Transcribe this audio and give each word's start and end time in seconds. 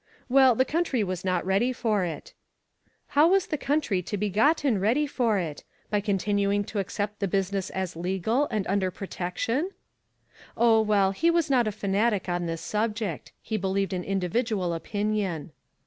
Well, 0.29 0.55
the 0.55 0.65
country 0.65 1.03
was 1.03 1.23
not 1.23 1.45
ready 1.45 1.71
for 1.71 2.03
it. 2.03 2.33
How 3.09 3.27
was 3.27 3.45
the 3.45 3.55
country 3.59 4.01
to 4.01 4.17
be 4.17 4.31
gotten 4.31 4.79
ready 4.79 5.05
for 5.05 5.37
it? 5.37 5.63
By 5.91 6.01
continuing 6.01 6.63
to* 6.63 6.79
accept 6.79 7.19
the 7.19 7.27
business 7.27 7.69
as 7.69 7.95
legal 7.95 8.47
and 8.49 8.65
under 8.65 8.89
protection? 8.89 9.69
Oh, 10.57 10.81
well, 10.81 11.11
he 11.11 11.29
was 11.29 11.51
not 11.51 11.67
a 11.67 11.71
fanatic 11.71 12.27
on 12.27 12.47
this 12.47 12.61
subject. 12.61 13.31
He 13.43 13.57
believed 13.57 13.93
in 13.93 14.03
individual 14.03 14.73
opinion. 14.73 15.51